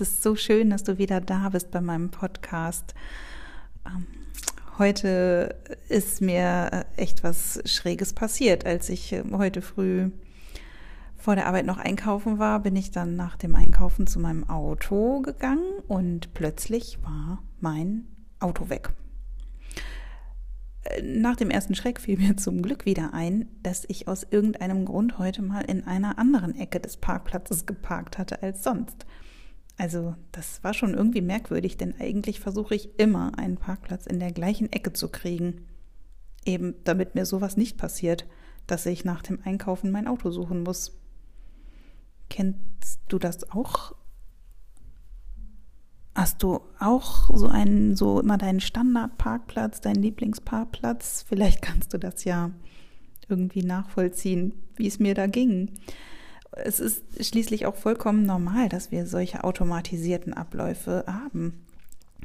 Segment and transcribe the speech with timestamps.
[0.00, 2.94] Es ist so schön, dass du wieder da bist bei meinem Podcast.
[3.84, 4.06] Ähm,
[4.78, 5.56] heute
[5.88, 8.64] ist mir echt was Schräges passiert.
[8.64, 10.12] Als ich ähm, heute früh
[11.16, 15.20] vor der Arbeit noch einkaufen war, bin ich dann nach dem Einkaufen zu meinem Auto
[15.20, 18.06] gegangen und plötzlich war mein
[18.38, 18.90] Auto weg.
[21.02, 25.18] Nach dem ersten Schreck fiel mir zum Glück wieder ein, dass ich aus irgendeinem Grund
[25.18, 29.04] heute mal in einer anderen Ecke des Parkplatzes geparkt hatte als sonst.
[29.78, 34.32] Also das war schon irgendwie merkwürdig, denn eigentlich versuche ich immer einen Parkplatz in der
[34.32, 35.66] gleichen Ecke zu kriegen.
[36.44, 38.26] Eben damit mir sowas nicht passiert,
[38.66, 40.98] dass ich nach dem Einkaufen mein Auto suchen muss.
[42.28, 43.94] Kennst du das auch?
[46.12, 51.24] Hast du auch so einen, so immer deinen Standardparkplatz, deinen Lieblingsparkplatz?
[51.28, 52.50] Vielleicht kannst du das ja
[53.28, 55.70] irgendwie nachvollziehen, wie es mir da ging.
[56.52, 61.64] Es ist schließlich auch vollkommen normal, dass wir solche automatisierten Abläufe haben.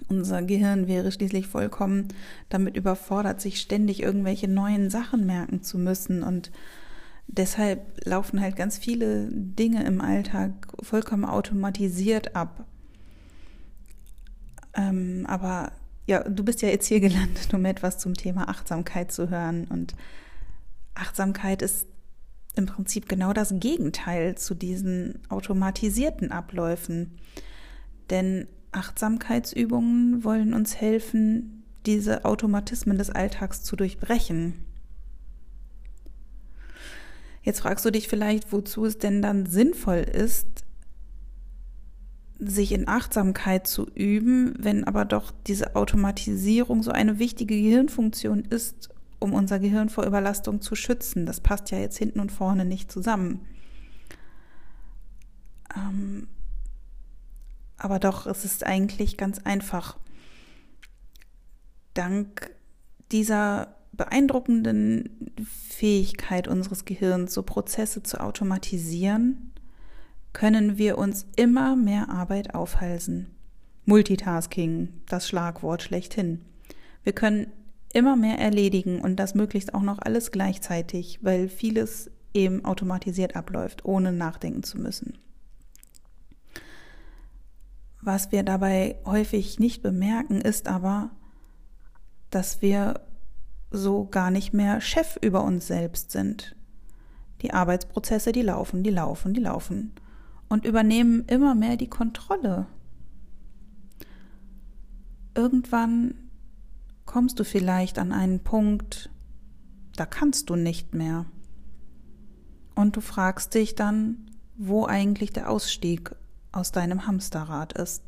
[0.08, 2.08] Unser Gehirn wäre schließlich vollkommen
[2.50, 6.24] damit überfordert, sich ständig irgendwelche neuen Sachen merken zu müssen.
[6.24, 6.52] Und
[7.28, 10.52] deshalb laufen halt ganz viele Dinge im Alltag
[10.82, 12.66] vollkommen automatisiert ab.
[14.74, 15.72] Ähm, aber
[16.08, 19.66] ja, du bist ja jetzt hier gelandet, um etwas zum Thema Achtsamkeit zu hören.
[19.70, 19.96] Und
[20.96, 21.88] Achtsamkeit ist
[22.56, 27.18] im Prinzip genau das Gegenteil zu diesen automatisierten Abläufen.
[28.10, 34.66] Denn Achtsamkeitsübungen wollen uns helfen, diese Automatismen des Alltags zu durchbrechen.
[37.42, 40.64] Jetzt fragst du dich vielleicht, wozu es denn dann sinnvoll ist,
[42.40, 48.90] sich in Achtsamkeit zu üben, wenn aber doch diese Automatisierung so eine wichtige Gehirnfunktion ist,
[49.24, 51.26] um unser Gehirn vor Überlastung zu schützen.
[51.26, 53.40] Das passt ja jetzt hinten und vorne nicht zusammen.
[55.76, 56.28] Ähm,
[57.78, 59.98] aber doch, es ist eigentlich ganz einfach.
[61.94, 62.52] Dank
[63.12, 65.34] dieser beeindruckenden
[65.70, 69.54] Fähigkeit unseres Gehirns, so Prozesse zu automatisieren,
[70.34, 73.30] können wir uns immer mehr Arbeit aufhalsen.
[73.86, 76.42] Multitasking, das Schlagwort schlechthin.
[77.04, 77.52] Wir können
[77.94, 83.86] immer mehr erledigen und das möglichst auch noch alles gleichzeitig, weil vieles eben automatisiert abläuft,
[83.86, 85.18] ohne nachdenken zu müssen.
[88.02, 91.12] Was wir dabei häufig nicht bemerken, ist aber,
[92.32, 93.00] dass wir
[93.72, 96.56] so gar nicht mehr Chef über uns selbst sind.
[97.42, 99.94] Die Arbeitsprozesse, die laufen, die laufen, die laufen
[100.50, 102.66] und übernehmen immer mehr die Kontrolle.
[105.36, 106.16] Irgendwann
[107.06, 109.10] kommst du vielleicht an einen Punkt,
[109.96, 111.26] da kannst du nicht mehr.
[112.76, 116.16] Und du fragst dich dann, wo eigentlich der Ausstieg
[116.52, 118.04] aus deinem Hamsterrad ist.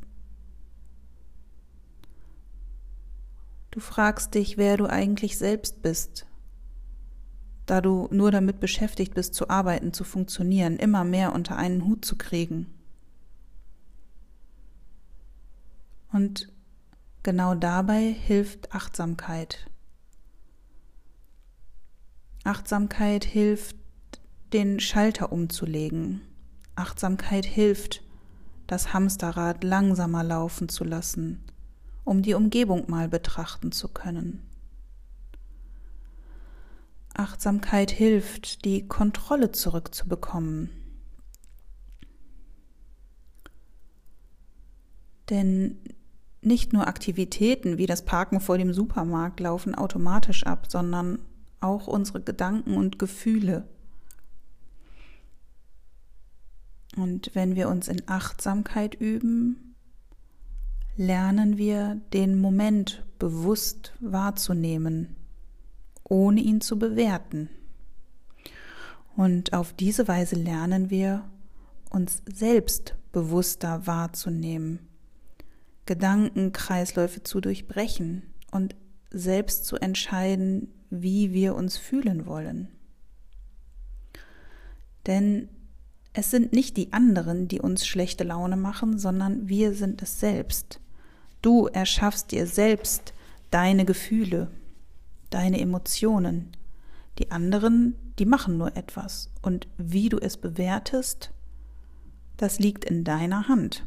[3.72, 6.26] Du fragst dich, wer du eigentlich selbst bist,
[7.66, 12.06] da du nur damit beschäftigt bist, zu arbeiten, zu funktionieren, immer mehr unter einen Hut
[12.06, 12.68] zu kriegen.
[16.14, 16.55] Und
[17.26, 19.66] genau dabei hilft Achtsamkeit.
[22.44, 23.76] Achtsamkeit hilft,
[24.54, 26.22] den Schalter umzulegen.
[26.76, 28.04] Achtsamkeit hilft,
[28.68, 31.44] das Hamsterrad langsamer laufen zu lassen,
[32.04, 34.48] um die Umgebung mal betrachten zu können.
[37.16, 40.70] Achtsamkeit hilft, die Kontrolle zurückzubekommen.
[45.32, 45.80] Denn
[46.46, 51.20] nicht nur Aktivitäten wie das Parken vor dem Supermarkt laufen automatisch ab, sondern
[51.60, 53.68] auch unsere Gedanken und Gefühle.
[56.96, 59.76] Und wenn wir uns in Achtsamkeit üben,
[60.96, 65.16] lernen wir den Moment bewusst wahrzunehmen
[66.08, 67.50] ohne ihn zu bewerten.
[69.16, 71.24] Und auf diese Weise lernen wir,
[71.90, 74.80] uns selbst bewusster wahrzunehmen,
[75.86, 78.76] Gedankenkreisläufe zu durchbrechen und
[79.12, 82.70] selbst zu entscheiden, wie wir uns fühlen wollen.
[85.06, 85.50] Denn
[86.14, 90.80] es sind nicht die anderen, die uns schlechte Laune machen, sondern wir sind es selbst.
[91.42, 93.14] Du erschaffst dir selbst
[93.52, 94.50] deine Gefühle,
[95.30, 96.52] deine Emotionen.
[97.20, 99.30] Die anderen, die machen nur etwas.
[99.42, 101.32] Und wie du es bewertest,
[102.38, 103.86] das liegt in deiner Hand.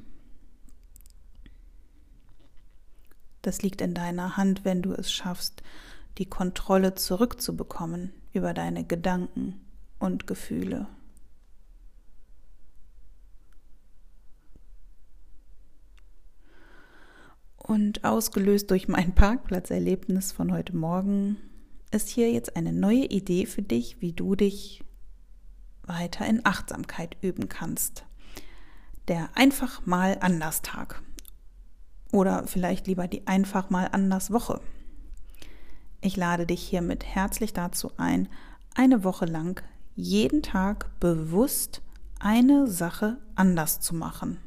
[3.49, 5.63] Das liegt in deiner Hand, wenn du es schaffst,
[6.19, 9.59] die Kontrolle zurückzubekommen über deine Gedanken
[9.99, 10.87] und Gefühle.
[17.57, 21.39] Und ausgelöst durch mein Parkplatzerlebnis von heute Morgen
[21.91, 24.85] ist hier jetzt eine neue Idee für dich, wie du dich
[25.85, 28.05] weiter in Achtsamkeit üben kannst.
[29.09, 31.03] Der einfach mal anders Tag.
[32.13, 34.61] Oder vielleicht lieber die einfach mal anders Woche.
[36.01, 38.29] Ich lade dich hiermit herzlich dazu ein,
[38.75, 39.63] eine Woche lang
[39.95, 41.83] jeden Tag bewusst
[42.21, 44.39] eine Sache anders zu machen.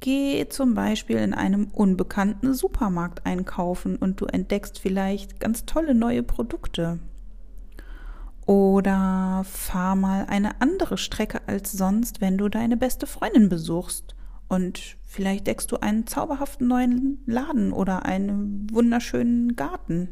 [0.00, 6.22] Geh zum Beispiel in einem unbekannten Supermarkt einkaufen und du entdeckst vielleicht ganz tolle neue
[6.22, 7.00] Produkte.
[8.46, 14.15] Oder fahr mal eine andere Strecke als sonst, wenn du deine beste Freundin besuchst.
[14.48, 20.10] Und vielleicht deckst du einen zauberhaften neuen Laden oder einen wunderschönen Garten.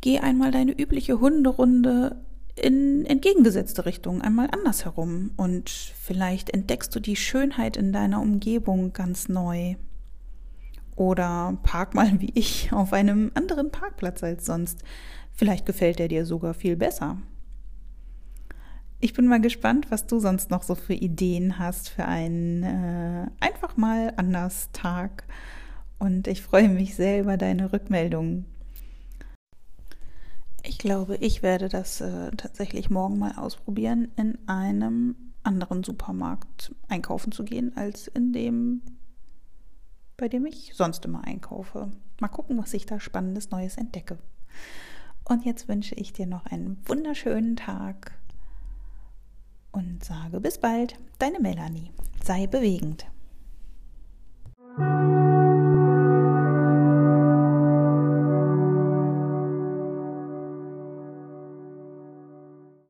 [0.00, 2.22] Geh einmal deine übliche Hunderunde
[2.56, 5.32] in entgegengesetzte Richtung, einmal anders herum.
[5.36, 9.76] Und vielleicht entdeckst du die Schönheit in deiner Umgebung ganz neu.
[10.96, 14.82] Oder park mal wie ich auf einem anderen Parkplatz als sonst.
[15.32, 17.18] Vielleicht gefällt er dir sogar viel besser.
[19.04, 23.26] Ich bin mal gespannt, was du sonst noch so für Ideen hast für einen äh,
[23.38, 25.24] einfach mal anders Tag.
[25.98, 28.46] Und ich freue mich sehr über deine Rückmeldungen.
[30.62, 37.30] Ich glaube, ich werde das äh, tatsächlich morgen mal ausprobieren, in einem anderen Supermarkt einkaufen
[37.30, 38.80] zu gehen, als in dem,
[40.16, 41.92] bei dem ich sonst immer einkaufe.
[42.22, 44.16] Mal gucken, was ich da spannendes Neues entdecke.
[45.28, 48.23] Und jetzt wünsche ich dir noch einen wunderschönen Tag
[50.04, 51.90] sage bis bald, deine Melanie.
[52.22, 53.06] Sei bewegend.